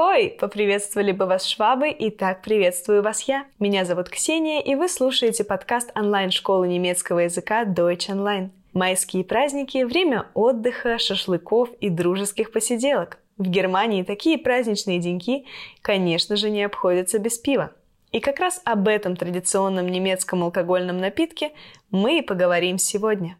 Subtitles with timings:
[0.00, 0.30] Ахой!
[0.40, 3.44] Поприветствовали бы вас швабы, и так приветствую вас я.
[3.58, 8.48] Меня зовут Ксения, и вы слушаете подкаст онлайн-школы немецкого языка Deutsch Online.
[8.72, 13.18] Майские праздники– время отдыха, шашлыков и дружеских посиделок.
[13.36, 15.44] В Германии такие праздничные деньки,
[15.82, 17.70] конечно же, не обходятся без пива.
[18.10, 21.52] И как раз об этом традиционном немецком алкогольном напитке
[21.90, 23.36] мы и поговорим сегодня.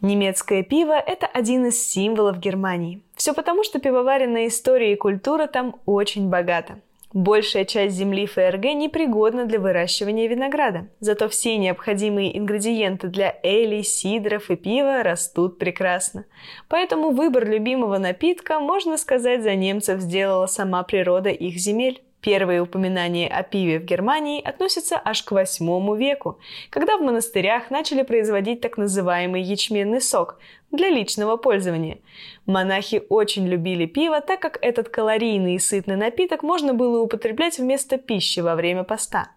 [0.00, 3.02] Немецкое пиво– это один из символов Германии.
[3.16, 6.80] Все потому, что пивоваренная история и культура там очень богата.
[7.12, 14.50] Большая часть земли ФРГ непригодна для выращивания винограда, зато все необходимые ингредиенты для эли, сидров
[14.50, 16.26] и пива растут прекрасно.
[16.68, 22.02] Поэтому выбор любимого напитка, можно сказать, за немцев сделала сама природа их земель.
[22.20, 28.02] Первые упоминания о пиве в Германии относятся аж к восьмому веку, когда в монастырях начали
[28.02, 30.40] производить так называемый ячменный сок
[30.72, 31.98] для личного пользования.
[32.44, 37.98] Монахи очень любили пиво, так как этот калорийный и сытный напиток можно было употреблять вместо
[37.98, 39.30] пищи во время поста.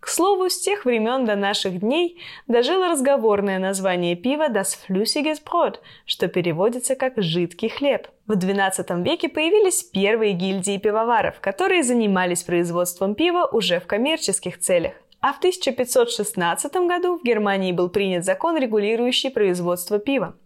[0.00, 5.80] К слову, с тех времен до наших дней дожило разговорное название пива «Das flüssiges Brot»,
[6.06, 8.06] что переводится как «жидкий хлеб».
[8.28, 14.92] В XII веке появились первые гильдии пивоваров, которые занимались производством пива уже в коммерческих целях.
[15.20, 20.36] А в 1516 году в Германии был принят закон, регулирующий производство пива.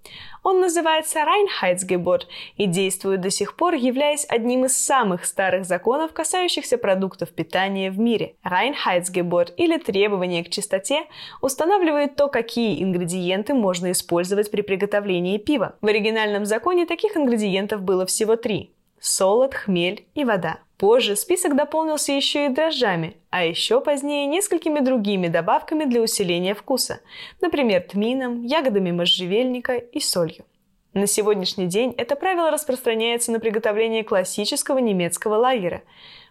[0.43, 2.23] Он называется Reinheitsgebot
[2.57, 7.99] и действует до сих пор, являясь одним из самых старых законов, касающихся продуктов питания в
[7.99, 8.35] мире.
[8.45, 11.07] Reinheitsgebot или требование к чистоте
[11.41, 15.77] устанавливает то, какие ингредиенты можно использовать при приготовлении пива.
[15.81, 20.59] В оригинальном законе таких ингредиентов было всего три– солод, хмель и вода.
[20.83, 26.99] Позже список дополнился еще и дрожжами, а еще позднее несколькими другими добавками для усиления вкуса,
[27.41, 30.45] например, тмином, ягодами можжевельника и солью.
[30.93, 35.83] На сегодняшний день это правило распространяется на приготовление классического немецкого лагера.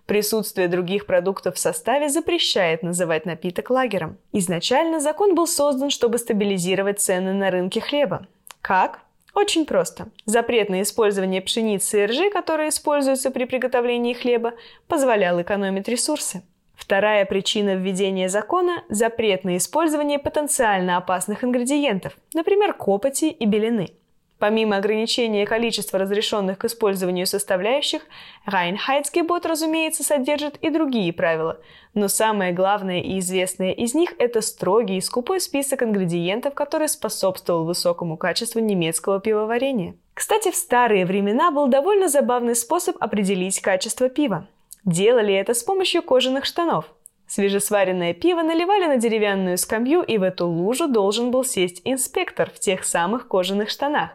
[0.06, 4.18] Присутствие других продуктов в составе запрещает называть напиток лагером.
[4.34, 8.28] Изначально закон был создан, чтобы стабилизировать цены на рынке хлеба.
[8.60, 9.00] Как?
[9.34, 10.10] Очень просто.
[10.26, 14.54] Запрет на использование пшеницы и ржи, которые используются при приготовлении хлеба,
[14.88, 16.44] позволял экономить ресурсы.
[16.76, 23.92] Вторая причина введения закона– запрет на использование потенциально опасных ингредиентов, например, копоти и белины–
[24.42, 28.02] Помимо ограничения количества разрешенных к использованию составляющих,
[28.48, 31.60] Reinheitsgebot, разумеется, содержит и другие правила.
[31.94, 37.66] Но самое главное и известное из них– это строгий и скупой список ингредиентов, который способствовал
[37.66, 39.94] высокому качеству немецкого пивоварения.
[40.16, 44.48] Кстати, в старые времена был довольно забавный способ определить качество пива.
[44.86, 46.86] Делали это с помощью кожаных штанов–
[47.32, 52.60] Свежесваренное пиво наливали на деревянную скамью, и в эту лужу должен был сесть инспектор в
[52.60, 54.10] тех самых кожаных штанах.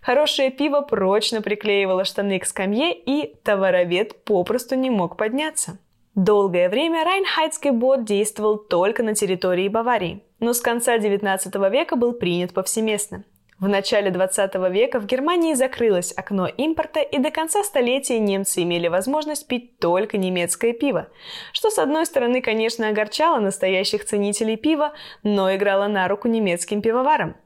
[0.00, 5.78] Хорошее пиво прочно приклеивало штаны к скамье, и товаровед попросту не мог подняться.
[6.14, 12.12] Долгое время Райнхайдский бот действовал только на территории Баварии, но с конца XIX века был
[12.12, 13.24] принят повсеместно.
[13.62, 18.88] В начале 20 века в Германии закрылось окно импорта, и до конца столетия немцы имели
[18.88, 21.06] возможность пить только немецкое пиво,
[21.52, 27.36] что с одной стороны, конечно, огорчало настоящих ценителей пива, но играло на руку немецким пивоварам.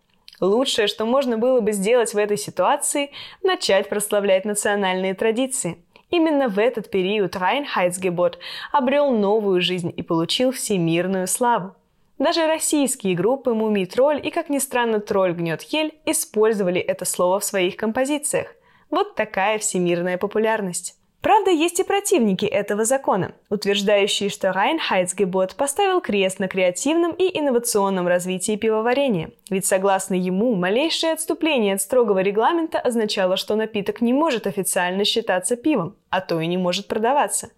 [0.40, 3.10] Лучшее, что можно было бы сделать в этой ситуации–
[3.42, 5.78] начать прославлять национальные традиции.
[6.10, 8.38] Именно в этот период Райнхайцгебот
[8.70, 11.74] обрел новую жизнь и получил всемирную славу.
[12.18, 17.40] Даже российские группы «Мумий тролль» и, как ни странно, «Тролль гнет ель» использовали это слово
[17.40, 18.54] в своих композициях.
[18.88, 20.96] Вот такая всемирная популярность.
[21.22, 28.06] Правда, есть и противники этого закона, утверждающие, что Райнхайцгебот поставил крест на креативном и инновационном
[28.06, 29.30] развитии пивоварения.
[29.50, 35.56] Ведь согласно ему, малейшее отступление от строгого регламента означало, что напиток не может официально считаться
[35.56, 37.50] пивом, а то и не может продаваться.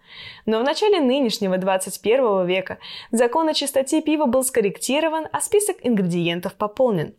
[0.47, 2.79] Но в начале нынешнего 21 века
[3.11, 7.13] закон о чистоте пива был скорректирован, а список ингредиентов пополнен.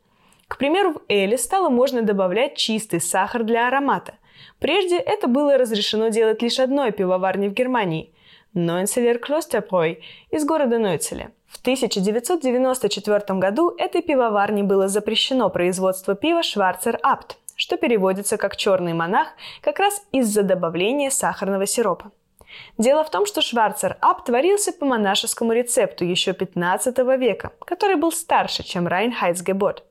[0.49, 4.15] К примеру, в Эле стало можно добавлять чистый сахар для аромата–
[4.59, 8.13] Прежде это было разрешено делать лишь одной пивоварне в Германии–
[8.53, 11.31] Нойнцелер Клостерброй из города Нойцеля.
[11.47, 18.93] В 1994 году этой пивоварне было запрещено производство пива Шварцер Апт, что переводится как «черный
[18.93, 19.29] монах»
[19.61, 22.11] как раз из-за добавления сахарного сиропа.
[22.77, 28.11] Дело в том, что Шварцер Ап творился по монашескому рецепту еще 15 века, который был
[28.11, 29.85] старше, чем Райнхайцгебот.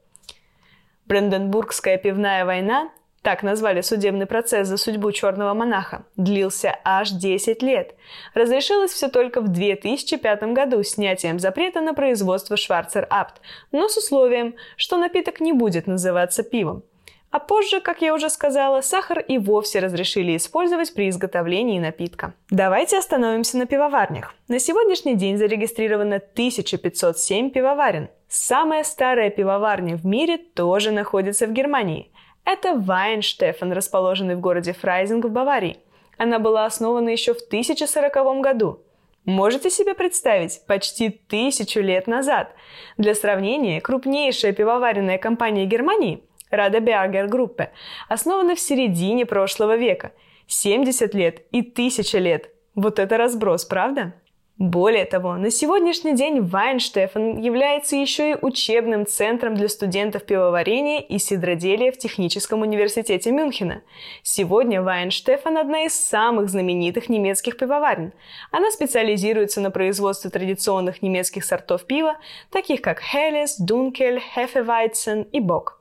[1.06, 2.90] Бранденбургская пивная война
[3.30, 7.94] так назвали судебный процесс за судьбу черного монаха, длился аж 10 лет.
[8.34, 13.40] Разрешилось все только в 2005 году снятием запрета на производство Шварцер Апт,
[13.72, 16.82] но с условием, что напиток не будет называться пивом.
[17.30, 22.34] А позже, как я уже сказала, сахар и вовсе разрешили использовать при изготовлении напитка.
[22.50, 24.34] Давайте остановимся на пивоварнях.
[24.48, 28.10] На сегодняшний день зарегистрировано 1507 пивоварен.
[28.28, 32.12] Самая старая пивоварня в мире тоже находится в Германии–
[32.52, 35.78] это Вайнштефен, расположенный в городе Фрайзинг в Баварии.
[36.18, 38.80] Она была основана еще в 1040 году.
[39.26, 42.54] Можете себе представить, почти тысячу лет назад.
[42.98, 47.70] Для сравнения, крупнейшая пивоваренная компания Германии, Radeberger Gruppe,
[48.08, 50.12] основана в середине прошлого века.
[50.48, 52.50] 70 лет и 1000 лет.
[52.74, 54.14] Вот это разброс, правда?
[54.60, 61.18] Более того, на сегодняшний день Вайнштефен является еще и учебным центром для студентов пивоварения и
[61.18, 63.84] сидроделия в Техническом университете Мюнхена.
[64.22, 68.12] Сегодня Вайнштефен– одна из самых знаменитых немецких пивоварен.
[68.52, 72.18] Она специализируется на производстве традиционных немецких сортов пива,
[72.52, 75.79] таких как Helles, Dunkel, Hefeweizen и Bock.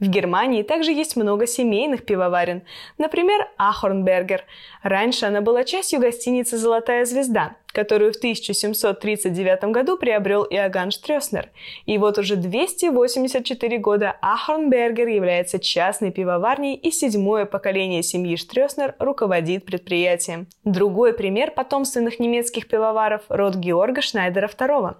[0.00, 2.62] В Германии также есть много семейных пивоварен,
[2.96, 4.44] например, Ахорнбергер.
[4.82, 11.50] Раньше она была частью гостиницы «Золотая звезда», которую в 1739 году приобрел Иоганн Штрёснер.
[11.84, 19.66] И вот уже 284 года Ахорнбергер является частной пивоварней, и седьмое поколение семьи Штрёснер руководит
[19.66, 20.46] предприятием.
[20.64, 24.96] Другой пример потомственных немецких пивоваров– род Георга Шнайдера II.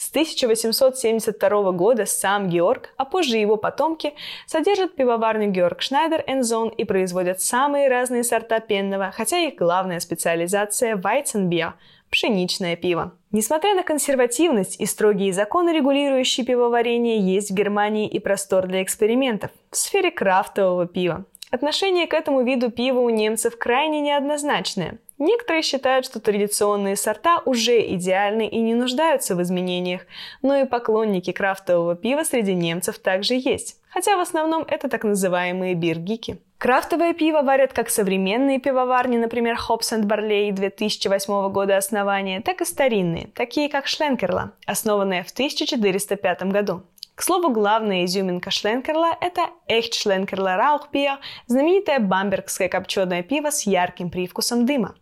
[0.00, 4.14] С 1872 года сам Георг, а позже его потомки,
[4.46, 10.96] содержат пивоварню Георг Шнайдер Зон и производят самые разные сорта пенного, хотя их главная специализация–
[10.96, 11.74] Weizenbier–
[12.10, 13.12] пшеничное пиво.
[13.30, 19.50] Несмотря на консервативность и строгие законы, регулирующие пивоварение, есть в Германии и простор для экспериментов
[19.70, 21.26] в сфере крафтового пива.
[21.50, 24.98] Отношение к этому виду пива у немцев крайне неоднозначное.
[25.18, 30.02] Некоторые считают, что традиционные сорта уже идеальны и не нуждаются в изменениях,
[30.42, 35.74] но и поклонники крафтового пива среди немцев также есть, хотя в основном это так называемые
[35.74, 36.38] биргики.
[36.56, 42.64] Крафтовое пиво варят как современные пивоварни, например, Hops and Barley 2008 года основания, так и
[42.64, 46.82] старинные, такие как Шленкерла, основанная в 1405 году.
[47.20, 51.18] К слову, главная изюминка Шленкерла– это Echt Schlenkerla Rauchbier,
[51.48, 54.94] знаменитое бамбергское копченое пиво с ярким привкусом дыма.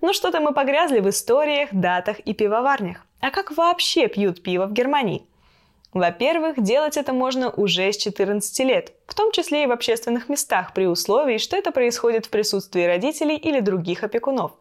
[0.00, 3.04] Ну что-то мы погрязли в историях, датах и пивоварнях.
[3.20, 5.26] А как вообще пьют пиво в Германии?
[5.92, 10.72] Во-первых, делать это можно уже с 14 лет, в том числе и в общественных местах,
[10.72, 14.52] при условии, что это происходит в присутствии родителей или других опекунов.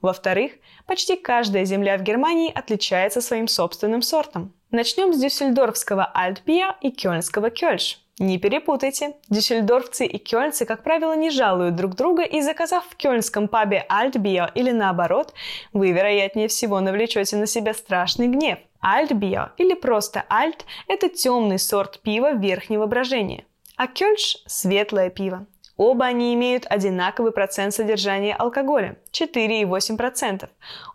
[0.00, 0.52] Во-вторых,
[0.86, 4.52] почти каждая земля в Германии отличается своим собственным сортом.
[4.72, 8.00] Начнем с дюссельдорфского Альтбия и кёльнского Кёльш.
[8.18, 9.14] Не перепутайте.
[9.28, 14.48] Дюссельдорфцы и кёльнцы, как правило, не жалуют друг друга, и заказав в кёльнском пабе Альтбио
[14.54, 15.32] или наоборот,
[15.72, 18.58] вы, вероятнее всего, навлечете на себя страшный гнев.
[18.80, 23.44] Альтбио или просто Альт– это темный сорт пива верхнего брожения,
[23.76, 25.46] а кёльш– светлое пиво.
[25.78, 30.48] Оба они имеют одинаковый процент содержания алкоголя– 4,8%.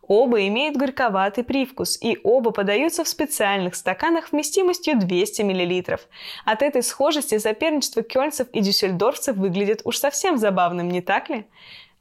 [0.07, 5.97] Оба имеют горьковатый привкус, и оба подаются в специальных стаканах вместимостью 200 мл.
[6.45, 11.45] От этой схожести соперничество кёльцев и дюссельдорфцев выглядит уж совсем забавным, не так ли?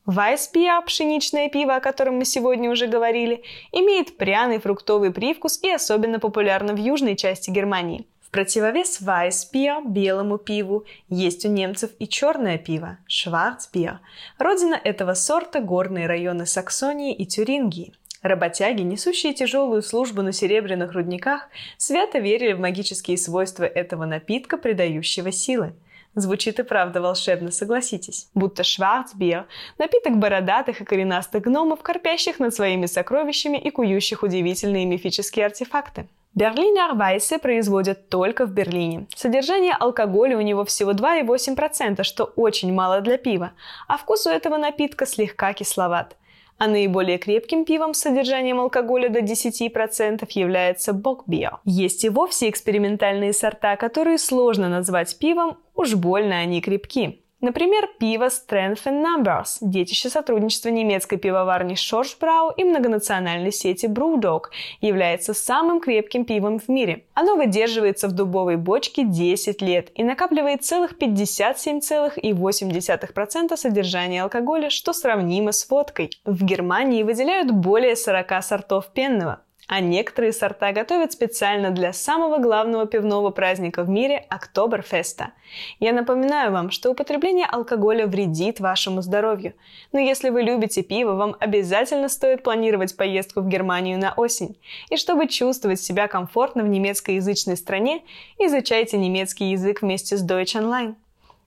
[0.05, 3.43] Вайспиа, пшеничное пиво, о котором мы сегодня уже говорили,
[3.73, 10.85] имеет пряный фруктовый привкус и особенно популярно в южной части Германии– противовес Вайсбиer, белому пиву,
[11.09, 13.99] есть у немцев и черное пиво, Шварцбиer.
[14.39, 17.95] Родина этого сорта– горные районы Саксонии и Тюрингии.
[18.23, 25.31] Работяги, несущие тяжелую службу на серебряных рудниках, свято верили в магические свойства этого напитка, придающего
[25.31, 25.75] силы.
[26.17, 28.29] Звучит и правда волшебно, согласитесь.
[28.35, 29.47] Будто Шварцбиер–
[29.79, 36.09] напиток бородатых и коренастых гномов, корпящих над своими сокровищами и кующих удивительные мифические артефакты.
[36.37, 39.07] Берлинер Вайсе производят только в Берлине.
[39.17, 43.53] Содержание алкоголя у него всего 2,8%, что очень мало для пива,
[43.89, 46.19] а вкус у этого напитка слегка кисловат.
[46.59, 51.61] А наиболее крепким пивом с содержанием алкоголя до 10% является Бокбио.
[51.65, 57.23] Есть и вовсе экспериментальные сорта, которые сложно назвать пивом, уж больно они крепки.
[57.47, 64.47] Например, пиво Strength and Numbers, детище сотрудничества немецкой пивоварни Schorschbrau и многонациональной сети Brewdog,
[64.81, 67.05] является самым крепким пивом в мире.
[67.15, 75.53] Оно выдерживается в дубовой бочке 10 лет и накапливает целых 57,8% содержания алкоголя, что сравнимо
[75.53, 76.11] с водкой.
[76.25, 79.46] В Германии выделяют более 40 сортов пенного.
[79.67, 85.33] А некоторые сорта готовят специально для самого главного пивного праздника в мире– Октоберфеста.
[85.81, 89.55] Я напоминаю вам, что употребление алкоголя вредит вашему здоровью,
[89.93, 94.57] но если вы любите пиво, вам обязательно стоит планировать поездку в Германию на осень.
[94.91, 98.03] И чтобы чувствовать себя комфортно в немецкоязычной стране,
[98.39, 100.95] изучайте немецкий язык вместе с Deutsch Online.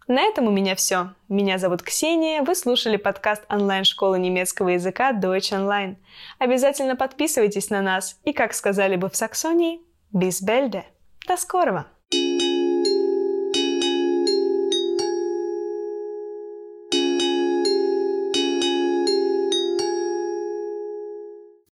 [0.10, 1.13] На этом у меня все.
[1.30, 5.98] Меня зовут Ксения, вы слушали подкаст онлайн-школы немецкого языка Deutsch Online.
[6.39, 10.82] Обязательно подписывайтесь на нас и, как сказали бы в Саксонии, bis belde.
[11.28, 11.86] До скорого!
[12.12, 12.49] thank you